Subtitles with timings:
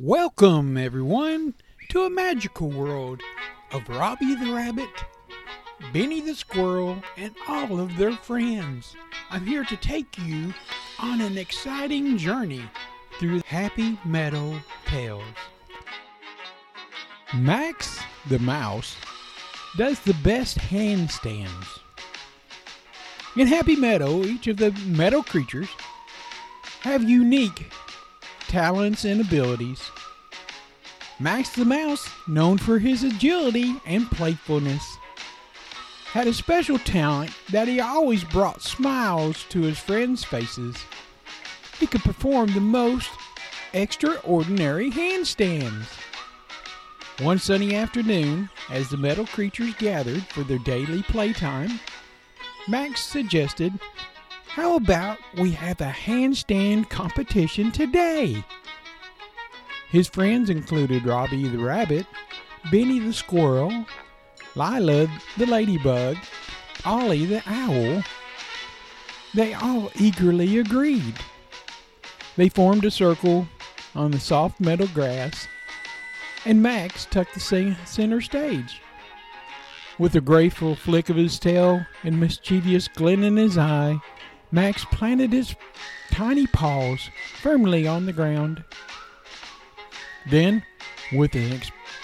[0.00, 1.54] Welcome, everyone,
[1.88, 3.20] to a magical world
[3.72, 4.88] of Robbie the Rabbit,
[5.92, 8.94] Benny the Squirrel, and all of their friends.
[9.28, 10.54] I'm here to take you
[11.00, 12.62] on an exciting journey
[13.18, 15.24] through Happy Meadow Tales.
[17.34, 18.94] Max the Mouse
[19.76, 21.80] does the best handstands.
[23.36, 25.68] In Happy Meadow, each of the meadow creatures
[26.82, 27.72] have unique
[28.48, 29.80] talents, and abilities.
[31.20, 34.98] Max the Mouse, known for his agility and playfulness,
[36.06, 40.76] had a special talent that he always brought smiles to his friends' faces.
[41.78, 43.10] He could perform the most
[43.72, 45.86] extraordinary handstands.
[47.20, 51.80] One sunny afternoon, as the metal creatures gathered for their daily playtime,
[52.68, 53.72] Max suggested
[54.58, 58.44] how about we have a handstand competition today?
[59.88, 62.06] His friends included Robbie the rabbit,
[62.68, 63.86] Benny the squirrel,
[64.56, 65.06] Lila
[65.36, 66.16] the ladybug,
[66.84, 68.02] Ollie the owl.
[69.32, 71.14] They all eagerly agreed.
[72.36, 73.46] They formed a circle
[73.94, 75.46] on the soft meadow grass,
[76.44, 78.82] and Max took the center stage.
[80.00, 84.00] With a grateful flick of his tail and mischievous glint in his eye,
[84.50, 85.54] Max planted his
[86.10, 87.10] tiny paws
[87.40, 88.64] firmly on the ground.
[90.26, 90.62] Then,
[91.12, 91.60] with an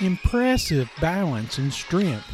[0.00, 2.26] impressive balance and strength,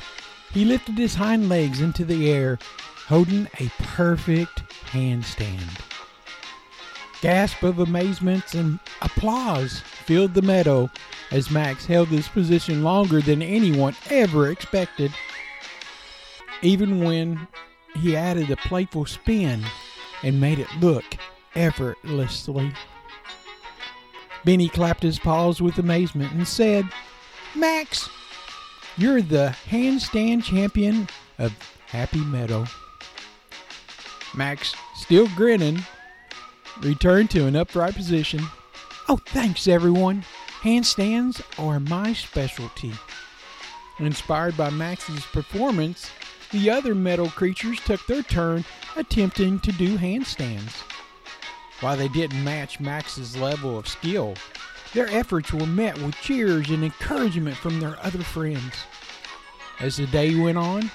[0.53, 2.59] he lifted his hind legs into the air,
[3.07, 5.81] holding a perfect handstand.
[7.23, 10.91] Gasp of amazement and applause filled the meadow
[11.31, 15.11] as Max held this position longer than anyone ever expected.
[16.61, 17.49] Even when
[17.97, 19.65] he added a playful spin
[20.23, 21.05] and made it look
[21.55, 22.73] effortlessly.
[24.45, 26.87] Benny clapped his paws with amazement and said,
[27.55, 28.09] Max,
[28.97, 31.53] you're the handstand champion of
[31.87, 32.67] Happy Meadow.
[34.37, 35.81] Max, still grinning,
[36.81, 38.41] returned to an upright position.
[39.09, 40.25] Oh, thanks, everyone.
[40.63, 42.93] Handstands are my specialty.
[43.99, 46.11] Inspired by Max's performance,
[46.55, 50.85] the other metal creatures took their turn attempting to do handstands.
[51.81, 54.35] While they didn't match Max's level of skill,
[54.93, 58.73] their efforts were met with cheers and encouragement from their other friends.
[59.81, 60.93] As the day went on,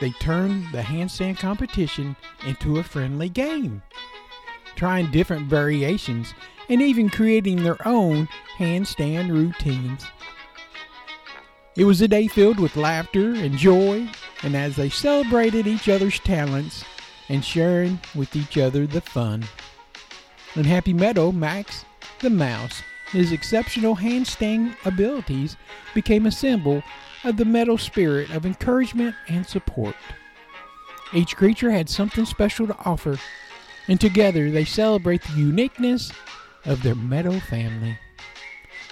[0.00, 3.80] they turned the handstand competition into a friendly game,
[4.74, 6.34] trying different variations
[6.68, 8.28] and even creating their own
[8.58, 10.04] handstand routines.
[11.76, 14.08] It was a day filled with laughter and joy
[14.42, 16.84] and as they celebrated each other's talents
[17.28, 19.44] and sharing with each other the fun.
[20.54, 21.84] In Happy Meadow, Max
[22.20, 22.82] the mouse,
[23.12, 25.56] his exceptional handstand abilities
[25.94, 26.82] became a symbol
[27.24, 29.94] of the meadow spirit of encouragement and support.
[31.12, 33.18] Each creature had something special to offer,
[33.86, 36.12] and together they celebrate the uniqueness
[36.64, 37.98] of their meadow family.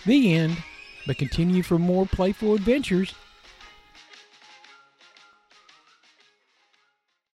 [0.06, 0.56] The end,
[1.06, 3.14] but continue for more playful adventures